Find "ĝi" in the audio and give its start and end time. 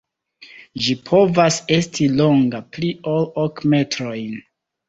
0.85-0.95